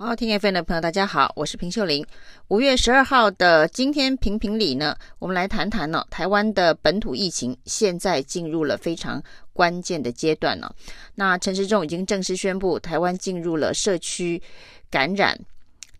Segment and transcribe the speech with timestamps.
[0.00, 2.06] 好，听 FM 的朋友，大家好，我是平秀玲。
[2.46, 9.20] 五月十二号的今天评评理呢，我们来谈谈呢，台湾的本土疫情现在进入了非常
[9.52, 10.72] 关键的阶段了。
[11.16, 14.40] 那陈时中已经正式宣布，台湾进入了社区
[14.88, 15.36] 感染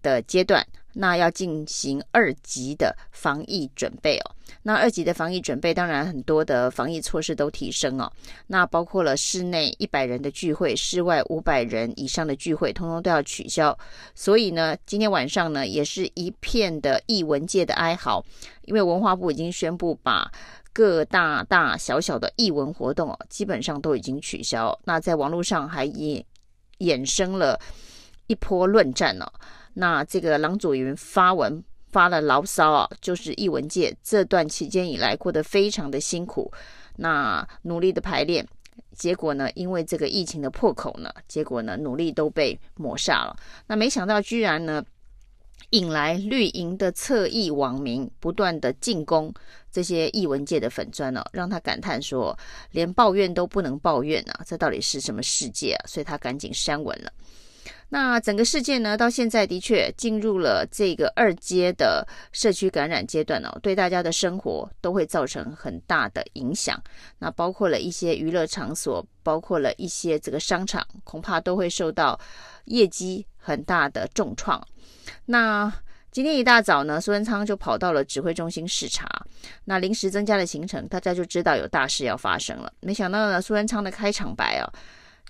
[0.00, 0.64] 的阶段。
[0.94, 4.34] 那要进行二级的防疫准备哦。
[4.62, 8.10] 那二级的防疫准备，当然很多的防疫措施都提升哦。
[8.46, 13.76] 那包括了室内一百人的聚会，室外五百人以上的聚会，通通都要取消。
[14.14, 18.24] 所以呢，今天晚上呢，也是一片的艺文界的哀嚎，
[18.62, 20.30] 因为文化部已经宣布把
[20.72, 24.76] 各大大小小的艺文活动哦，基本上都已经取消。
[24.84, 26.24] 那在网络上还衍
[26.78, 27.60] 衍生了
[28.28, 29.30] 一波论战哦。
[29.74, 36.52] 那这个郎祖筠发文发了牢骚啊，就是艺文界这段期间以来过得非常的辛苦，
[36.96, 38.46] 那努力的排练，
[38.94, 43.36] 结果呢，因为这个疫情的破口呢，结果呢，努力都被抹杀了。
[43.66, 44.84] 那没想到居然呢，
[45.70, 49.32] 引来绿营的侧翼网民不断的进攻
[49.70, 52.36] 这些艺文界的粉专呢，让他感叹说，
[52.72, 55.86] 连抱怨都不能抱怨啊，这到底是什么世界啊？
[55.86, 57.10] 所以他赶紧删文了。
[57.90, 66.78] 那整个事件呢，到现在的确进入了这个二阶的社区感染阶段哦，对大家的生活都会造成很大的影响。
[67.18, 72.20] 那包括了一些娱乐场所，包括了一些这个商场，恐怕都会受到
[72.66, 74.62] 业绩很大的重创。
[75.24, 75.72] 那
[76.10, 79.08] 今天一大早呢，苏贞昌就跑到了指挥中心视察，
[79.64, 82.70] 那临时增加了行程，大家就知道有大事要发生了。
[82.80, 84.70] 没想到呢，苏贞昌的开场白啊。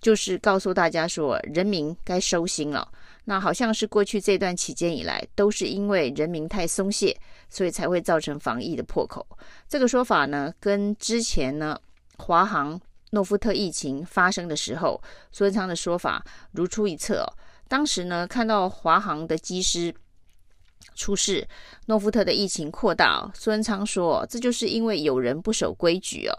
[0.00, 2.88] 就是告诉大家说，人民该收心了。
[3.24, 7.14] 那好像是过去这段期间以来，都是因为人民太松懈，
[7.50, 9.26] 所以才会造成防疫的破口。
[9.68, 11.78] 这个说法呢，跟之前呢
[12.16, 14.98] 华航诺富特疫情发生的时候，
[15.30, 17.28] 苏贞昌的说法如出一辙哦。
[17.68, 19.94] 当时呢，看到华航的机师
[20.94, 21.46] 出事，
[21.86, 26.38] 诺富特的疫情扩大，苏贞昌说，这就是因为有人不守规矩哦，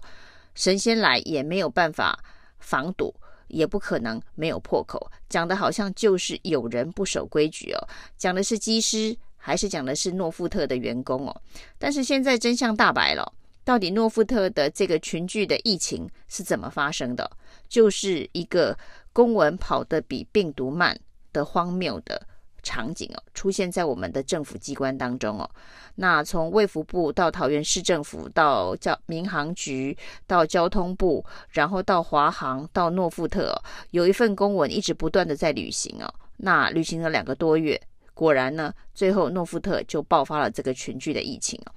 [0.55, 2.17] 神仙来也没有办法
[2.57, 3.13] 防堵。
[3.49, 7.87] 也不可能没有破口，讲的好像就是有人不守规矩哦，
[8.17, 11.41] 讲的是机师还是讲的是诺富特的员工哦？
[11.77, 13.33] 但是现在真相大白了，
[13.63, 17.29] 到底诺富特的这个群聚的疫情是怎么发生的？
[17.67, 18.77] 就是一个
[19.13, 20.99] 公文跑得比病毒慢
[21.33, 22.27] 的荒谬的。
[22.63, 25.49] 场景哦，出现在我们的政府机关当中哦。
[25.95, 33.53] 那从卫福部到桃园市政府，到交民航局，到交通部，然后到华航，到诺富特，
[33.91, 36.13] 有一份公文一直不断的在履行哦。
[36.37, 37.79] 那履行了两个多月，
[38.13, 41.71] 果然呢，最后诺富特就爆发了这个群聚的疫情哦。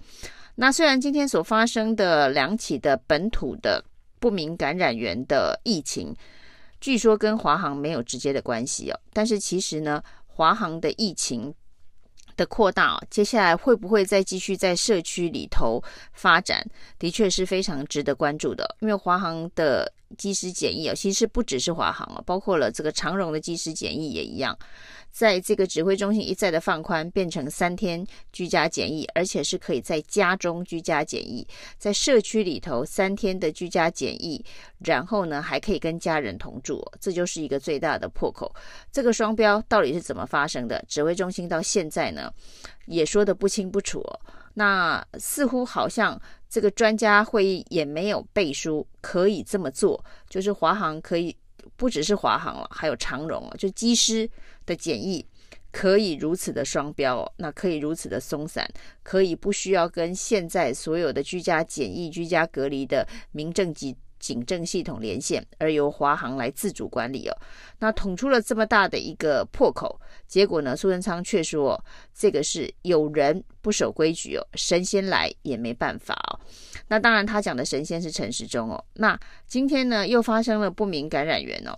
[0.54, 3.84] 那虽然今天所发生的两起的本土的
[4.20, 6.14] 不明感染源的疫情，
[6.80, 10.00] 据说跟华航没有直接的关系哦，但是其实呢。
[10.34, 11.54] 华航的疫情
[12.36, 15.82] 的扩大，接下来会不会再继续在社区里头
[16.14, 16.66] 发展？
[16.98, 24.56] 的确是非常值得关注的，因为华航的机师检疫啊，其实不只是华航啊，包括了这个长荣的机师检疫也一样。
[25.10, 28.02] 在这个指挥中心一再的放宽，变成三天
[28.32, 31.46] 居家检疫，而且是可以在家中居家检疫，
[31.76, 34.42] 在社区里头三天的居家检疫，
[34.78, 38.54] 然后呢还可以跟家人同住，这就是一个最大的破口。
[38.90, 40.82] 这个双标到底是怎么发生的？
[40.88, 42.32] 指挥中心到现在呢
[42.86, 44.02] 也说得不清不楚。
[44.54, 46.18] 那似乎好像
[46.52, 51.34] 这个专家会议也没有背书可以这么做，就是华航可以。
[51.76, 54.28] 不只是华航了，还有长荣啊，就机师
[54.66, 55.24] 的检疫
[55.70, 58.68] 可以如此的双标，那可以如此的松散，
[59.04, 67.36] 可以不需要跟现在所有的居家检疫、居家隔离的民政局警政系统连线，而由华航来自主管理哦。
[67.80, 71.84] 那捅出了这么大的一个破口，结果呢，苏贞昌却说
[72.14, 76.38] 这个是有人不守规矩哦，神仙来也没办法哦。
[76.86, 78.82] 那当然，他讲的神仙是陈时中哦。
[78.94, 79.18] 那
[79.48, 81.76] 今天呢，又发生了不明感染源哦。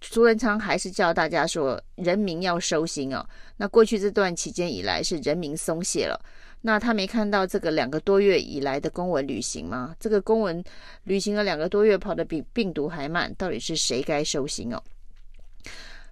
[0.00, 3.26] 苏贞昌还是叫大家说，人民要收心哦。
[3.56, 6.20] 那过去这段期间以来，是人民松懈了。
[6.66, 9.94] 那他没看到这个两个多月以来的公文旅行吗？
[10.00, 10.64] 这个公文
[11.02, 14.82] 旅行了两个多月，跑得比病毒还慢，到底是谁该收心哦？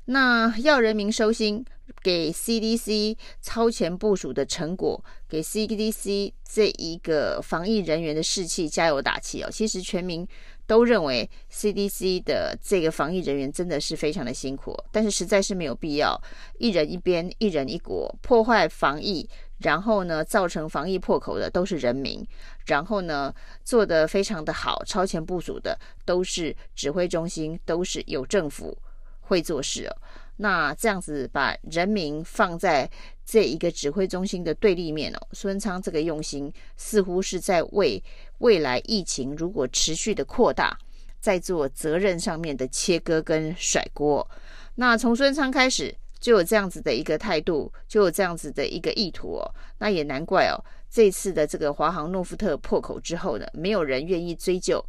[0.04, 1.64] 那要人民收心，
[2.02, 9.48] 给 CDC 超前部署的成果，给 CDC 这一个防疫人员的士气加油打气哦。
[9.50, 10.28] 其实全民
[10.66, 16.20] 都认为 CDC 的这个防疫人员真的是非常的辛苦，但是实在是没有必要
[16.58, 19.26] 一人一边，一人一国破坏防疫，
[19.62, 22.26] 然后呢造成防疫破口的都是人民，
[22.66, 23.32] 然后呢
[23.64, 28.76] 做得非常的好，超前部署的都是指挥中心，都是有政府。
[29.24, 29.96] 会做事哦，
[30.38, 32.90] 那这样子把人民放在
[33.24, 38.02] 这一个指挥中心的对立面哦，孙昌这个用心似乎是在为
[38.38, 40.76] 未来疫情如果持续的扩大，
[41.18, 44.28] 在做责任上面的切割跟甩锅。
[44.74, 50.56] 那从孙昌开始就有这样子的一个态度，就有这样子的一个意图哦，那也难怪哦，
[50.88, 54.82] 这次的这个华航诺富特破口之后呢，没有人愿意追究。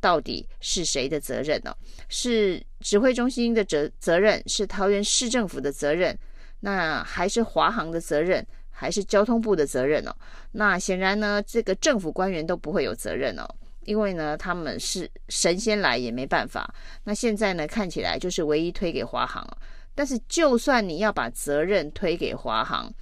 [0.00, 1.76] 到底是谁的责任呢、哦？
[2.08, 6.18] 是指挥中心的责责任，是桃园市政府的责任，
[6.58, 10.12] 那还是华航的责任，还是交通部的责任哦？
[10.50, 13.46] 那显然呢，这个政府官员都不会有责任哦，
[13.84, 16.74] 因为呢，他们是神仙来也没办法。
[17.04, 19.46] 那现在呢，看起来就是唯一推给华航。
[19.94, 22.92] 但是，就算你要把责任推给华航。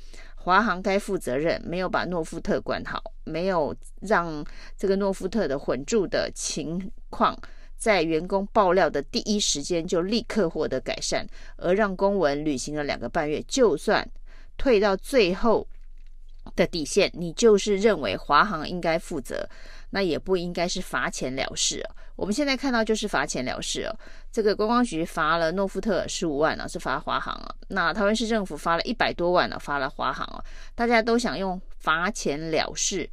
[0.42, 4.42] 华航该负责任，没有把诺富特管好，没有让
[4.75, 7.38] 这个诺富特的混住的情况
[7.76, 11.26] 在员工爆料的第一时间就立刻获得改善，
[11.58, 14.08] 而让公文履行了两个半月，就算
[14.56, 15.69] 退到最后
[16.56, 19.46] 的底线，你就是认为华航应该负责。
[19.90, 21.84] 那也不应该是罚钱了事。
[22.20, 23.99] 我们现在看到就是罚钱了事哦。
[24.31, 27.55] 这个观光局罚了诺富特十五万啊，是罚华航啊。
[27.69, 30.44] 那桃园市政府罚了一百多万呢，罚了华航啊。
[30.75, 33.08] 大家都想用罚钱了事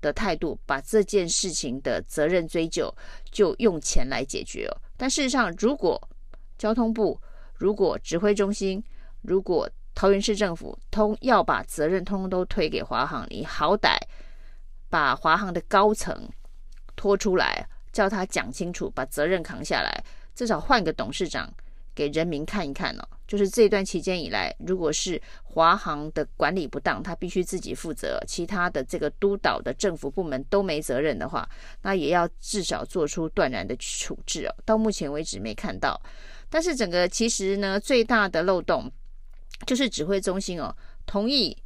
[0.00, 2.94] 的态度，把这件事情的责任追究，
[3.32, 4.72] 就用钱来解决哦。
[4.96, 6.00] 但事实上，如果
[6.56, 7.20] 交通部、
[7.56, 8.80] 如果指挥中心、
[9.22, 13.96] 如果桃园市政府通要把责任通通都推给华航，你好歹。
[14.88, 16.28] 把华航的高层
[16.94, 20.04] 拖出来，叫他讲清楚，把责任扛下来，
[20.34, 21.52] 至少换个董事长
[21.94, 23.08] 给人民看一看哦。
[23.28, 31.48] 就是这段期间以来，如果是华航的管理不当，他必须自己负责，其他的这个督导的政府部门都没责任的话，
[31.82, 34.54] 那也要至少做出断然的处置哦。
[34.66, 35.98] 到目前为止没看到，
[36.50, 38.90] 但是整个其实呢，最大的漏洞
[39.66, 40.74] 就是指挥中心哦
[41.06, 41.56] 同意。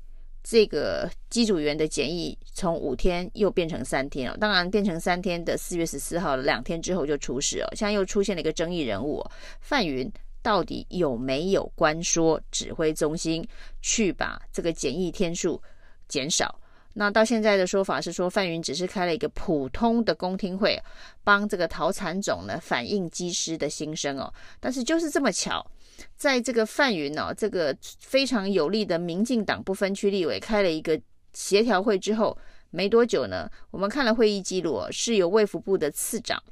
[0.48, 9.24] 这个机组员的检疫从五天又变成三天了，当然变成三天的四月十四号两天之后就出事了，现在又出现了一个争议人物
[9.60, 10.08] 范云，
[10.42, 13.44] 到底有没有关说指挥中心
[13.82, 15.60] 去把这个检疫天数
[16.06, 16.60] 减少？
[16.92, 20.80] 那到现在的说法是说范云只是开了一个普通的公听会，
[21.24, 25.68] 帮这个桃产总呢反映机师的心声哦，但是就是这么巧。
[26.16, 31.00] 在这个范云哦，这个非常有力的民进党不分区立委开了一个
[31.32, 32.36] 协调会之后，
[32.70, 36.42] 没多久呢，我们看了会议记录，是由卫福部的次长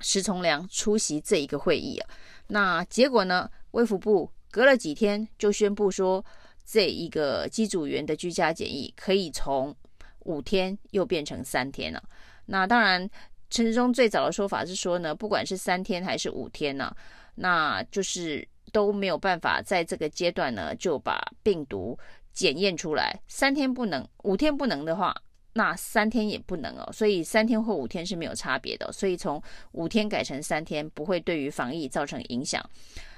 [0.00, 2.08] 石崇良出席这一个会议啊。
[2.48, 6.24] 那结果呢，卫福部隔了几天就宣布说，
[6.64, 9.74] 这一个机组员的居家检疫可以从
[10.20, 12.02] 五天又变成三天了。
[12.46, 13.08] 那当然，
[13.50, 16.94] 陈时中最早的说法是说呢，不管是三天还是五天呢。
[17.36, 21.96] 那就是都没有办法在这个阶段呢，就把病毒
[22.32, 23.18] 检验出来。
[23.28, 25.14] 三天不能，五天不能的话，
[25.52, 26.90] 那三天也不能哦。
[26.92, 28.90] 所以三天或五天是没有差别的。
[28.92, 29.40] 所以从
[29.72, 32.62] 五天改成三天，不会对于防疫造成影响。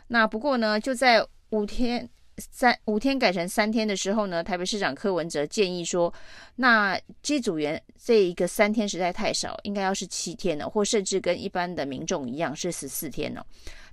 [0.09, 6.12] 那不过呢，就在五天三五天改成三天的时候呢，台北市长柯文哲建议说，
[6.56, 13.44] 那机组员这一个三天实在太少，应该要是七天呢，或甚至跟一般的民众一样是十四天呢。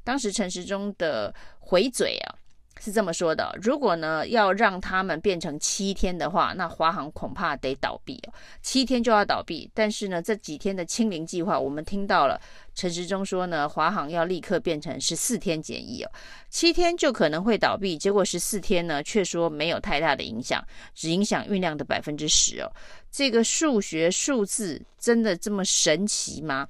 [0.06, 2.36] 当时陈时中的回嘴啊
[2.80, 9.70] 是这么说的：如果呢要让他们变成七天的话，那华航恐怕得倒闭哦，七天就要倒闭。
[9.74, 12.40] 但是呢这几天的清零计划，我们听到了
[12.76, 16.12] 陈时中说呢，华航要立刻变成十四天检疫哦，
[16.50, 17.98] 七天就可能会倒闭。
[17.98, 20.62] 结果十四天呢却说没有太大的影响，
[20.94, 22.70] 只影响运量的百分之十哦。
[23.10, 26.68] 这个数学数字真的这么神奇吗？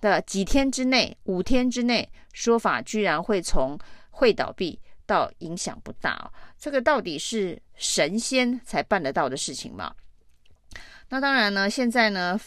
[0.00, 3.78] 的几天之内，五天之内，说法居然会从
[4.10, 9.94] 会倒闭到影响不大哦，这个到底是神仙才办得到的事情吗？
[11.08, 12.38] 那当然呢，现在呢，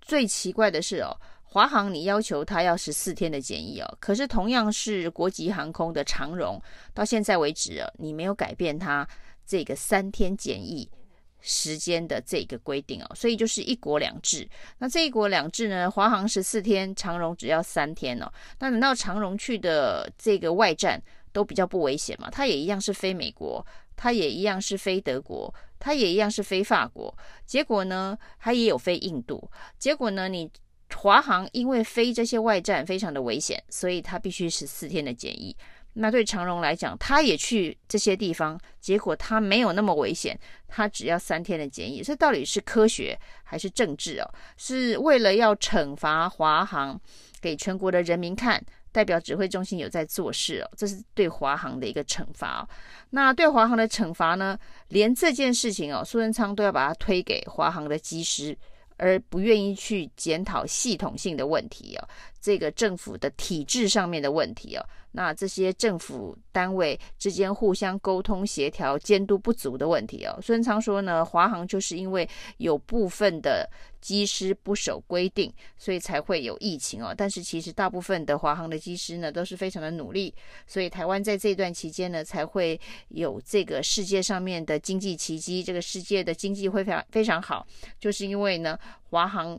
[0.00, 6.60] 最奇怪的是哦，华航你要求他要十四天的检疫哦，可是同样是国际航空的长荣，
[6.92, 9.06] 到现在为止哦，你没有改变他
[9.46, 10.90] 这个三天检疫。
[11.40, 14.48] 时间的这个规定哦，所以就是一国两制。
[14.78, 18.30] 那这一国两制呢，华航十四天，长荣只要三天哦。
[18.58, 21.02] 那等到长荣去的这个外站
[21.32, 22.28] 都比较不危险嘛？
[22.30, 23.64] 它也一样是飞美国，
[23.96, 27.16] 它也一样是飞德国，它也一样是飞法国。
[27.46, 29.50] 结果呢，它也有飞印度。
[29.78, 30.50] 结果呢，你
[30.94, 35.56] 华航因为飞这些外站非常的危险，所以它必须十四天的检疫。
[35.94, 42.02] 那对长荣来讲，他也去这些地方，结果他没有那么危险，他只要三天的检疫。
[42.02, 44.34] 这到底是科学还是政治哦？
[44.56, 47.00] 是为了要惩罚华航，
[47.40, 52.68] 给全国的人民看，代表指挥中心有在做事哦，这是对华航的一个惩罚哦。
[53.10, 54.56] 那对华航的惩罚呢，
[54.88, 58.56] 连这件事情哦，苏贞昌都要把它推给华航的机师。
[59.00, 62.08] 而不愿意去检讨系统性的问题哦，
[62.40, 70.38] 这个政府的体制上面的问题哦，那这些政府单位之间互相沟通协调、监督不足的问题哦。
[70.40, 72.28] 孙昌说呢，华航就是因为
[72.58, 73.68] 有部分的
[74.00, 77.12] 机师不守规定，所以才会有疫情哦。
[77.16, 80.32] 但是其实大部分的华航的机师呢，都是非常的努力，
[80.66, 87.66] 所以台湾在这段期间呢，才会有这个世界上面的经济奇迹，这个世界的经济会非常非常好，
[87.98, 88.78] 就是因为呢，
[89.10, 89.58] 华航。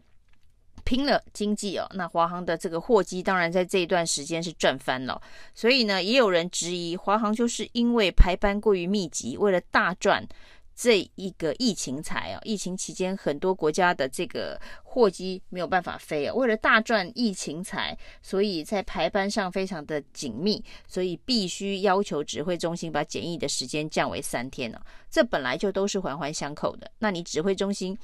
[0.89, 5.21] 拼了经济哦，那华航的这个货机当然在这一段时间是赚翻了，
[5.53, 10.27] 所以呢，也有人质疑华航就是因为排班过于密集，为了大赚
[10.75, 14.59] 这一个疫情财哦，疫情期间很多国家的这个。
[14.91, 24.81] 货机没有办法飞哦，为了大赚疫情财，所以在排班上非常的紧密，所以必须要求指挥中心把检疫的时间降为三天哦。
[25.11, 26.89] 这本来就都是环环相扣的。
[26.99, 27.97] 那你指挥中心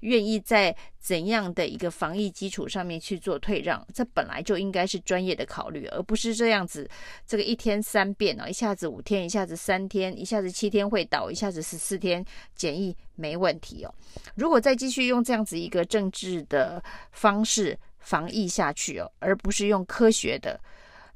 [0.00, 3.84] 愿意在怎样的一个防疫基础上面去做退让？
[3.92, 6.88] 这本来就应该是专业的考虑，而不是这样子。
[7.26, 12.24] 这个一天三遍哦，一下子五天，一下子三天，一下子七天会倒，一下子十四天
[12.56, 13.94] 检疫没问题哦。
[14.34, 20.58] 如果再继续用这样子一个政治的方式防疫下去哦，而不是用科学的，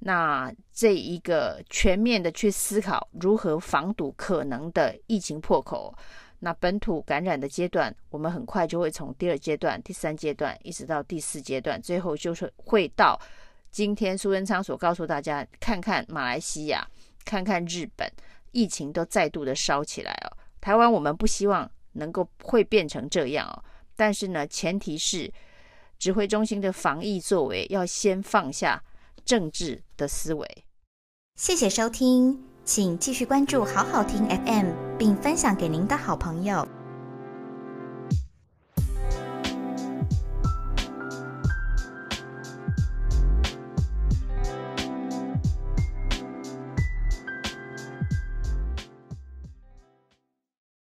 [0.00, 5.94] 那这一个全面的去思考如何防堵可能的疫情破口。
[6.44, 13.16] 那本土感染的阶段，我们很快就会从第二阶段、第三阶段一直到第四阶段，最后就是会到
[13.70, 16.84] 今天苏贞昌所告诉大家，看看马来西亚，
[17.24, 18.10] 看看日本，
[18.50, 20.36] 疫情都再度的烧起来哦。
[20.60, 23.62] 台湾我们不希望能够会变成这样哦。
[23.96, 25.32] 但是呢，前提是
[25.98, 28.82] 指挥中心的防疫作为要先放下
[29.24, 30.64] 政治的思维。
[31.36, 36.81] 谢谢收听，请继续关注好好听 FM，并分享给您的好朋友。